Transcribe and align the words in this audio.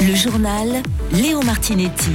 Le 0.00 0.14
journal 0.14 0.82
Léo 1.12 1.42
Martinetti. 1.42 2.10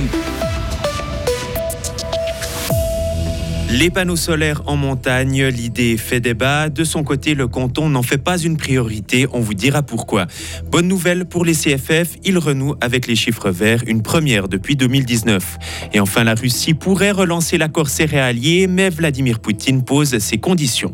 Les 3.69 3.89
panneaux 3.89 4.15
solaires 4.15 4.61
en 4.65 4.77
montagne, 4.77 5.43
l'idée 5.47 5.97
fait 5.97 6.21
débat. 6.21 6.69
De 6.69 6.85
son 6.85 7.03
côté, 7.03 7.33
le 7.33 7.47
canton 7.47 7.89
n'en 7.89 8.01
fait 8.01 8.17
pas 8.17 8.37
une 8.37 8.55
priorité. 8.55 9.27
On 9.33 9.41
vous 9.41 9.53
dira 9.53 9.83
pourquoi. 9.83 10.25
Bonne 10.71 10.87
nouvelle 10.87 11.25
pour 11.25 11.43
les 11.43 11.53
CFF, 11.53 12.15
ils 12.23 12.37
renouent 12.37 12.75
avec 12.79 13.07
les 13.07 13.15
chiffres 13.15 13.49
verts, 13.49 13.83
une 13.85 14.01
première 14.01 14.47
depuis 14.47 14.77
2019. 14.77 15.57
Et 15.93 15.99
enfin, 15.99 16.23
la 16.23 16.33
Russie 16.33 16.73
pourrait 16.73 17.11
relancer 17.11 17.57
l'accord 17.57 17.89
céréalier, 17.89 18.67
mais 18.67 18.89
Vladimir 18.89 19.39
Poutine 19.39 19.83
pose 19.83 20.17
ses 20.19 20.37
conditions. 20.37 20.93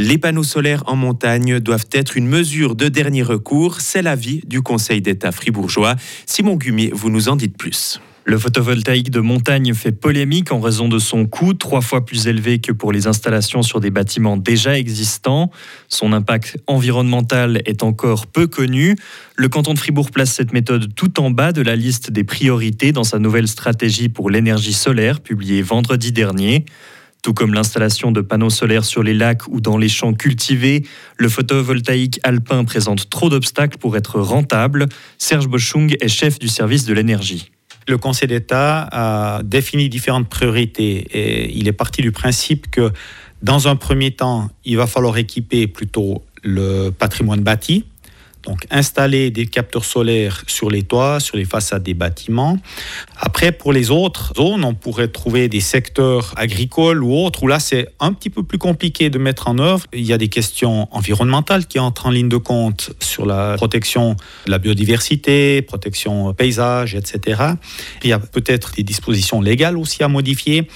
Les 0.00 0.16
panneaux 0.16 0.44
solaires 0.44 0.84
en 0.86 0.94
montagne 0.94 1.58
doivent 1.58 1.88
être 1.90 2.16
une 2.16 2.28
mesure 2.28 2.76
de 2.76 2.86
dernier 2.86 3.24
recours. 3.24 3.80
C'est 3.80 4.00
l'avis 4.00 4.42
du 4.46 4.62
Conseil 4.62 5.02
d'État 5.02 5.32
fribourgeois. 5.32 5.96
Simon 6.24 6.54
Gumier, 6.54 6.92
vous 6.94 7.10
nous 7.10 7.28
en 7.28 7.34
dites 7.34 7.58
plus. 7.58 8.00
Le 8.24 8.38
photovoltaïque 8.38 9.10
de 9.10 9.18
montagne 9.18 9.74
fait 9.74 9.90
polémique 9.90 10.52
en 10.52 10.60
raison 10.60 10.88
de 10.88 11.00
son 11.00 11.26
coût, 11.26 11.52
trois 11.52 11.80
fois 11.80 12.04
plus 12.04 12.28
élevé 12.28 12.60
que 12.60 12.70
pour 12.70 12.92
les 12.92 13.08
installations 13.08 13.62
sur 13.62 13.80
des 13.80 13.90
bâtiments 13.90 14.36
déjà 14.36 14.78
existants. 14.78 15.50
Son 15.88 16.12
impact 16.12 16.58
environnemental 16.68 17.60
est 17.66 17.82
encore 17.82 18.28
peu 18.28 18.46
connu. 18.46 18.94
Le 19.34 19.48
canton 19.48 19.74
de 19.74 19.80
Fribourg 19.80 20.12
place 20.12 20.32
cette 20.32 20.52
méthode 20.52 20.94
tout 20.94 21.18
en 21.18 21.32
bas 21.32 21.50
de 21.50 21.62
la 21.62 21.74
liste 21.74 22.12
des 22.12 22.22
priorités 22.22 22.92
dans 22.92 23.02
sa 23.02 23.18
nouvelle 23.18 23.48
stratégie 23.48 24.08
pour 24.08 24.30
l'énergie 24.30 24.74
solaire 24.74 25.20
publiée 25.20 25.62
vendredi 25.62 26.12
dernier. 26.12 26.66
Tout 27.28 27.34
comme 27.34 27.52
l'installation 27.52 28.10
de 28.10 28.22
panneaux 28.22 28.48
solaires 28.48 28.86
sur 28.86 29.02
les 29.02 29.12
lacs 29.12 29.46
ou 29.48 29.60
dans 29.60 29.76
les 29.76 29.90
champs 29.90 30.14
cultivés, 30.14 30.86
le 31.18 31.28
photovoltaïque 31.28 32.20
alpin 32.22 32.64
présente 32.64 33.10
trop 33.10 33.28
d'obstacles 33.28 33.76
pour 33.76 33.98
être 33.98 34.18
rentable. 34.18 34.86
Serge 35.18 35.46
Boschung 35.46 35.94
est 36.00 36.08
chef 36.08 36.38
du 36.38 36.48
service 36.48 36.86
de 36.86 36.94
l'énergie 36.94 37.50
le 37.86 37.96
Conseil 37.96 38.28
d'État 38.28 38.88
a 38.92 39.42
défini 39.42 39.88
différentes 39.88 40.28
priorités 40.28 41.06
et 41.12 41.54
il 41.54 41.68
est 41.68 41.72
parti 41.72 42.02
du 42.02 42.12
principe 42.12 42.70
que 42.70 42.92
dans 43.42 43.66
un 43.68 43.76
premier 43.76 44.10
temps, 44.10 44.50
il 44.64 44.76
va 44.76 44.86
falloir 44.86 45.16
équiper 45.16 45.66
plutôt 45.66 46.22
le 46.42 46.90
patrimoine 46.90 47.40
bâti, 47.40 47.84
donc 48.48 48.66
installer 48.70 49.30
des 49.30 49.46
capteurs 49.46 49.84
solaires 49.84 50.42
sur 50.46 50.70
les 50.70 50.82
toits, 50.82 51.20
sur 51.20 51.36
les 51.36 51.44
façades 51.44 51.82
des 51.82 51.92
bâtiments. 51.92 52.56
Après, 53.18 53.52
pour 53.52 53.74
les 53.74 53.90
autres 53.90 54.32
zones, 54.34 54.64
on 54.64 54.74
pourrait 54.74 55.08
trouver 55.08 55.48
des 55.48 55.60
secteurs 55.60 56.32
agricoles 56.36 57.04
ou 57.04 57.14
autres, 57.14 57.42
où 57.42 57.46
là 57.46 57.60
c'est 57.60 57.88
un 58.00 58.14
petit 58.14 58.30
peu 58.30 58.42
plus 58.42 58.56
compliqué 58.56 59.10
de 59.10 59.18
mettre 59.18 59.48
en 59.48 59.58
œuvre. 59.58 59.86
Il 59.92 60.06
y 60.06 60.14
a 60.14 60.18
des 60.18 60.28
questions 60.28 60.88
environnementales 60.92 61.66
qui 61.66 61.78
entrent 61.78 62.06
en 62.06 62.10
ligne 62.10 62.30
de 62.30 62.38
compte 62.38 62.90
sur 63.00 63.26
la 63.26 63.56
protection 63.56 64.16
de 64.46 64.50
la 64.50 64.58
biodiversité, 64.58 65.60
protection 65.60 66.32
paysage, 66.32 66.94
etc. 66.94 67.42
Il 68.02 68.08
y 68.08 68.14
a 68.14 68.18
peut-être 68.18 68.72
des 68.72 68.82
dispositions 68.82 69.42
légales 69.42 69.76
aussi 69.76 70.02
à 70.02 70.08
modifier. 70.08 70.68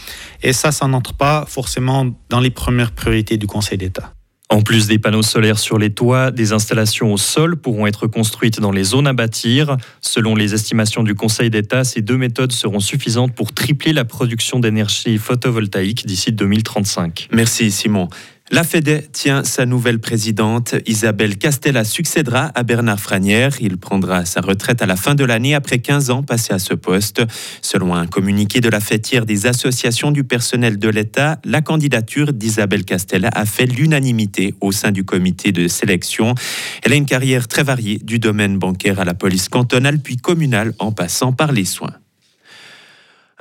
Et 0.43 0.53
ça, 0.53 0.73
ça 0.73 0.87
n'entre 0.89 1.15
pas 1.15 1.47
forcément 1.49 2.07
dans 2.29 2.41
les 2.41 2.51
premières 2.51 2.93
priorités 2.93 3.39
du 3.39 3.47
Conseil 3.47 3.79
d'État. 3.79 4.13
En 4.53 4.61
plus 4.61 4.87
des 4.87 4.99
panneaux 4.99 5.23
solaires 5.23 5.59
sur 5.59 5.79
les 5.79 5.89
toits, 5.89 6.31
des 6.31 6.53
installations 6.53 7.11
au 7.11 7.17
sol 7.17 7.57
pourront 7.57 7.87
être 7.87 8.07
construites 8.07 8.61
dans 8.61 8.71
les 8.71 8.85
zones 8.85 9.07
à 9.07 9.15
bâtir. 9.15 9.79
Selon 10.03 10.35
les 10.35 10.53
estimations 10.53 11.03
du 11.03 11.15
Conseil 11.15 11.49
d'État, 11.49 11.85
ces 11.85 12.03
deux 12.03 12.19
méthodes 12.19 12.53
seront 12.53 12.79
suffisantes 12.79 13.35
pour 13.35 13.55
tripler 13.55 13.95
la 13.95 14.05
production 14.05 14.61
d'énergie 14.61 15.17
photovoltaïque 15.17 16.05
d'ici 16.05 16.33
2035. 16.33 17.29
Merci 17.33 17.71
Simon. 17.71 18.11
La 18.55 18.65
FEDE 18.65 19.11
tient 19.13 19.45
sa 19.45 19.65
nouvelle 19.65 19.99
présidente. 19.99 20.75
Isabelle 20.85 21.39
Castella 21.39 21.85
succédera 21.85 22.53
à 22.55 22.65
Bernard 22.65 23.01
Franière. 23.01 23.57
Il 23.63 23.79
prendra 23.79 24.27
sa 24.27 24.43
retraite 24.43 24.83
à 24.83 24.87
la 24.87 24.97
fin 24.97 25.15
de 25.15 25.25
l'année 25.25 25.55
après 25.55 25.79
15 25.79 26.11
ans 26.11 26.23
passés 26.23 26.53
à 26.53 26.59
ce 26.59 26.75
poste. 26.75 27.23
Selon 27.63 27.95
un 27.95 28.07
communiqué 28.07 28.61
de 28.61 28.69
la 28.69 28.81
fêtière 28.81 29.25
des 29.25 29.47
associations 29.47 30.11
du 30.11 30.23
personnel 30.23 30.79
de 30.79 30.91
l'État, 30.91 31.39
la 31.47 31.63
candidature 31.63 32.35
d'Isabelle 32.35 32.85
Castella 32.85 33.31
a 33.33 33.47
fait 33.47 33.65
l'unanimité 33.65 34.55
au 34.61 34.71
sein 34.71 34.91
du 34.91 35.03
comité 35.03 35.51
de 35.51 35.67
sélection. 35.67 36.35
Elle 36.83 36.93
a 36.93 36.97
une 36.97 37.07
carrière 37.07 37.49
très 37.49 37.63
variée 37.63 38.01
du 38.05 38.19
domaine 38.19 38.59
bancaire 38.59 39.01
à 39.01 39.07
la 39.07 39.15
police 39.15 39.49
cantonale 39.49 39.99
puis 39.99 40.19
communale 40.19 40.75
en 40.79 40.93
passant 40.93 41.33
par 41.33 41.53
les 41.53 41.65
soins. 41.65 42.02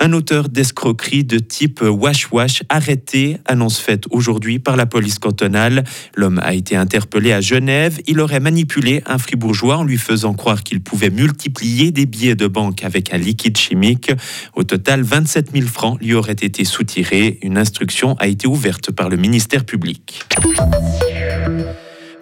Un 0.03 0.13
auteur 0.13 0.49
d'escroquerie 0.49 1.23
de 1.23 1.37
type 1.37 1.81
wash-wash 1.83 2.63
arrêté, 2.69 3.37
annonce 3.45 3.77
faite 3.77 4.05
aujourd'hui 4.09 4.57
par 4.57 4.75
la 4.75 4.87
police 4.87 5.19
cantonale. 5.19 5.83
L'homme 6.15 6.39
a 6.41 6.55
été 6.55 6.75
interpellé 6.75 7.31
à 7.33 7.39
Genève. 7.39 8.01
Il 8.07 8.19
aurait 8.19 8.39
manipulé 8.39 9.03
un 9.05 9.19
fribourgeois 9.19 9.77
en 9.77 9.83
lui 9.83 9.99
faisant 9.99 10.33
croire 10.33 10.63
qu'il 10.63 10.81
pouvait 10.81 11.11
multiplier 11.11 11.91
des 11.91 12.07
billets 12.07 12.33
de 12.33 12.47
banque 12.47 12.83
avec 12.83 13.13
un 13.13 13.19
liquide 13.19 13.57
chimique. 13.57 14.11
Au 14.55 14.63
total, 14.63 15.03
27 15.03 15.51
000 15.53 15.67
francs 15.67 15.99
lui 16.01 16.15
auraient 16.15 16.31
été 16.31 16.65
soutirés. 16.65 17.37
Une 17.43 17.59
instruction 17.59 18.15
a 18.15 18.25
été 18.25 18.47
ouverte 18.47 18.89
par 18.89 19.07
le 19.07 19.17
ministère 19.17 19.65
public. 19.65 20.25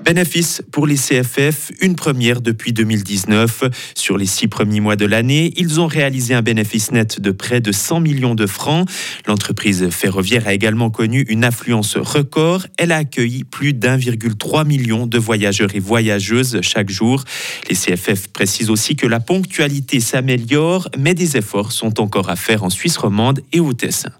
Bénéfice 0.03 0.61
pour 0.71 0.87
les 0.87 0.95
CFF, 0.95 1.71
une 1.81 1.95
première 1.95 2.41
depuis 2.41 2.71
2019. 2.71 3.65
Sur 3.95 4.17
les 4.17 4.25
six 4.25 4.47
premiers 4.47 4.79
mois 4.79 4.95
de 4.95 5.05
l'année, 5.05 5.53
ils 5.57 5.81
ont 5.81 5.87
réalisé 5.87 6.33
un 6.33 6.41
bénéfice 6.41 6.91
net 6.91 7.19
de 7.19 7.31
près 7.31 7.59
de 7.59 7.71
100 7.71 7.99
millions 7.99 8.33
de 8.33 8.47
francs. 8.47 8.89
L'entreprise 9.27 9.89
ferroviaire 9.89 10.47
a 10.47 10.53
également 10.53 10.89
connu 10.89 11.25
une 11.27 11.43
affluence 11.43 11.97
record. 11.97 12.65
Elle 12.77 12.93
a 12.93 12.97
accueilli 12.97 13.43
plus 13.43 13.73
d'1,3 13.73 14.65
million 14.65 15.05
de 15.05 15.17
voyageurs 15.17 15.75
et 15.75 15.79
voyageuses 15.79 16.59
chaque 16.61 16.89
jour. 16.89 17.25
Les 17.69 17.75
CFF 17.75 18.29
précisent 18.29 18.69
aussi 18.69 18.95
que 18.95 19.05
la 19.05 19.19
ponctualité 19.19 19.99
s'améliore, 19.99 20.89
mais 20.97 21.13
des 21.13 21.35
efforts 21.35 21.73
sont 21.73 21.99
encore 21.99 22.29
à 22.29 22.37
faire 22.37 22.63
en 22.63 22.69
Suisse 22.69 22.97
romande 22.97 23.41
et 23.51 23.59
au 23.59 23.73
Tessin. 23.73 24.11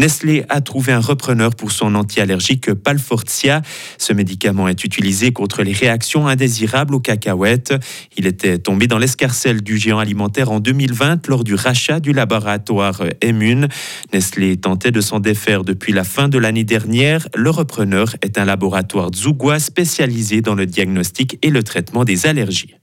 Nestlé 0.00 0.46
a 0.48 0.62
trouvé 0.62 0.92
un 0.92 1.00
repreneur 1.00 1.54
pour 1.54 1.72
son 1.72 1.94
anti-allergique 1.94 2.72
Palfortia. 2.72 3.60
Ce 3.98 4.14
médicament 4.14 4.66
est 4.66 4.82
utilisé 4.82 5.30
contre 5.30 5.62
les 5.62 5.74
réactions 5.74 6.26
indésirables 6.26 6.94
aux 6.94 7.00
cacahuètes. 7.00 7.74
Il 8.16 8.26
était 8.26 8.56
tombé 8.56 8.86
dans 8.86 8.96
l'escarcelle 8.96 9.60
du 9.60 9.76
géant 9.76 9.98
alimentaire 9.98 10.52
en 10.52 10.58
2020 10.58 11.28
lors 11.28 11.44
du 11.44 11.54
rachat 11.54 12.00
du 12.00 12.14
laboratoire 12.14 13.02
Emmune. 13.22 13.68
Nestlé 14.14 14.56
tentait 14.56 14.90
de 14.90 15.02
s'en 15.02 15.20
défaire 15.20 15.64
depuis 15.64 15.92
la 15.92 16.04
fin 16.04 16.28
de 16.28 16.38
l'année 16.38 16.64
dernière. 16.64 17.28
Le 17.36 17.50
repreneur 17.50 18.16
est 18.22 18.38
un 18.38 18.46
laboratoire 18.46 19.10
Zugua 19.14 19.58
spécialisé 19.58 20.40
dans 20.40 20.54
le 20.54 20.64
diagnostic 20.64 21.38
et 21.42 21.50
le 21.50 21.62
traitement 21.62 22.06
des 22.06 22.24
allergies. 22.24 22.79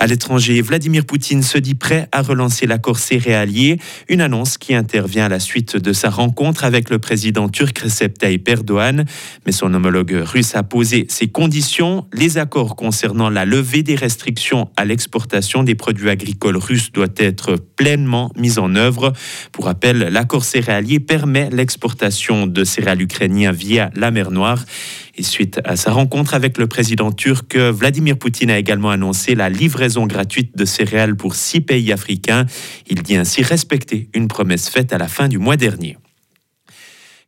À 0.00 0.06
l'étranger, 0.06 0.62
Vladimir 0.62 1.04
Poutine 1.04 1.42
se 1.42 1.58
dit 1.58 1.74
prêt 1.74 2.06
à 2.12 2.22
relancer 2.22 2.68
l'accord 2.68 3.00
céréalier, 3.00 3.80
une 4.08 4.20
annonce 4.20 4.56
qui 4.56 4.72
intervient 4.72 5.24
à 5.24 5.28
la 5.28 5.40
suite 5.40 5.76
de 5.76 5.92
sa 5.92 6.08
rencontre 6.08 6.62
avec 6.62 6.88
le 6.88 7.00
président 7.00 7.48
turc 7.48 7.76
Recep 7.80 8.16
Tayyip 8.16 8.48
Erdogan. 8.48 9.06
Mais 9.44 9.50
son 9.50 9.74
homologue 9.74 10.16
russe 10.24 10.54
a 10.54 10.62
posé 10.62 11.06
ses 11.08 11.26
conditions. 11.26 12.06
Les 12.12 12.38
accords 12.38 12.76
concernant 12.76 13.28
la 13.28 13.44
levée 13.44 13.82
des 13.82 13.96
restrictions 13.96 14.70
à 14.76 14.84
l'exportation 14.84 15.64
des 15.64 15.74
produits 15.74 16.10
agricoles 16.10 16.58
russes 16.58 16.92
doivent 16.92 17.10
être 17.16 17.56
pleinement 17.56 18.30
mis 18.36 18.60
en 18.60 18.76
œuvre. 18.76 19.12
Pour 19.50 19.64
rappel, 19.64 19.98
l'accord 19.98 20.44
céréalier 20.44 21.00
permet 21.00 21.50
l'exportation 21.50 22.46
de 22.46 22.62
céréales 22.62 23.02
ukrainiens 23.02 23.50
via 23.50 23.90
la 23.96 24.12
mer 24.12 24.30
Noire. 24.30 24.64
Suite 25.22 25.60
à 25.64 25.76
sa 25.76 25.92
rencontre 25.92 26.34
avec 26.34 26.58
le 26.58 26.66
président 26.66 27.12
turc, 27.12 27.56
Vladimir 27.56 28.18
Poutine 28.18 28.50
a 28.50 28.58
également 28.58 28.90
annoncé 28.90 29.34
la 29.34 29.48
livraison 29.48 30.06
gratuite 30.06 30.56
de 30.56 30.64
céréales 30.64 31.16
pour 31.16 31.34
six 31.34 31.60
pays 31.60 31.92
africains. 31.92 32.46
Il 32.88 33.02
dit 33.02 33.16
ainsi 33.16 33.42
respecter 33.42 34.08
une 34.14 34.28
promesse 34.28 34.68
faite 34.68 34.92
à 34.92 34.98
la 34.98 35.08
fin 35.08 35.28
du 35.28 35.38
mois 35.38 35.56
dernier. 35.56 35.96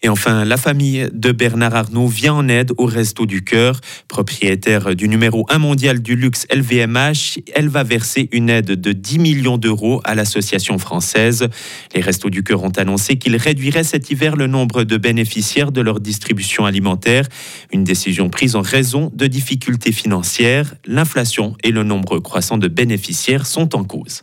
Et 0.02 0.08
enfin, 0.08 0.46
la 0.46 0.56
famille 0.56 1.08
de 1.12 1.30
Bernard 1.30 1.74
Arnault 1.74 2.06
vient 2.06 2.32
en 2.32 2.48
aide 2.48 2.72
au 2.78 2.86
Resto 2.86 3.26
du 3.26 3.44
Cœur. 3.44 3.80
Propriétaire 4.08 4.96
du 4.96 5.08
numéro 5.08 5.44
1 5.50 5.58
mondial 5.58 6.00
du 6.00 6.16
luxe 6.16 6.46
LVMH, 6.50 7.40
elle 7.54 7.68
va 7.68 7.82
verser 7.82 8.30
une 8.32 8.48
aide 8.48 8.80
de 8.80 8.92
10 8.92 9.18
millions 9.18 9.58
d'euros 9.58 10.00
à 10.04 10.14
l'association 10.14 10.78
française. 10.78 11.48
Les 11.94 12.00
Restos 12.00 12.30
du 12.30 12.42
Cœur 12.42 12.62
ont 12.62 12.70
annoncé 12.70 13.16
qu'ils 13.16 13.36
réduiraient 13.36 13.84
cet 13.84 14.10
hiver 14.10 14.36
le 14.36 14.46
nombre 14.46 14.84
de 14.84 14.96
bénéficiaires 14.96 15.70
de 15.70 15.82
leur 15.82 16.00
distribution 16.00 16.64
alimentaire. 16.64 17.26
Une 17.70 17.84
décision 17.84 18.30
prise 18.30 18.56
en 18.56 18.62
raison 18.62 19.12
de 19.14 19.26
difficultés 19.26 19.92
financières. 19.92 20.74
L'inflation 20.86 21.56
et 21.62 21.72
le 21.72 21.82
nombre 21.82 22.20
croissant 22.20 22.56
de 22.56 22.68
bénéficiaires 22.68 23.46
sont 23.46 23.76
en 23.76 23.84
cause. 23.84 24.22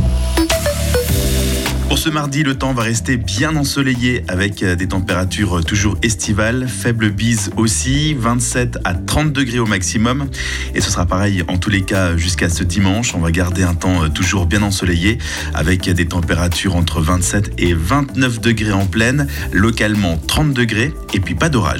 Pour 1.91 1.97
ce 1.97 2.09
mardi, 2.09 2.43
le 2.43 2.57
temps 2.57 2.73
va 2.73 2.83
rester 2.83 3.17
bien 3.17 3.57
ensoleillé 3.57 4.23
avec 4.29 4.63
des 4.63 4.87
températures 4.87 5.61
toujours 5.65 5.97
estivales, 6.03 6.69
faible 6.69 7.09
bise 7.09 7.51
aussi, 7.57 8.13
27 8.13 8.79
à 8.85 8.93
30 8.93 9.33
degrés 9.33 9.59
au 9.59 9.65
maximum. 9.65 10.29
Et 10.73 10.79
ce 10.79 10.89
sera 10.89 11.05
pareil 11.05 11.43
en 11.49 11.57
tous 11.57 11.69
les 11.69 11.81
cas 11.81 12.15
jusqu'à 12.15 12.47
ce 12.47 12.63
dimanche. 12.63 13.13
On 13.13 13.19
va 13.19 13.31
garder 13.31 13.63
un 13.63 13.73
temps 13.73 14.07
toujours 14.09 14.45
bien 14.45 14.63
ensoleillé 14.63 15.17
avec 15.53 15.89
des 15.89 16.05
températures 16.05 16.77
entre 16.77 17.01
27 17.01 17.55
et 17.57 17.73
29 17.73 18.39
degrés 18.39 18.71
en 18.71 18.85
pleine, 18.85 19.27
localement 19.51 20.17
30 20.27 20.53
degrés 20.53 20.93
et 21.13 21.19
puis 21.19 21.35
pas 21.35 21.49
d'orage. 21.49 21.79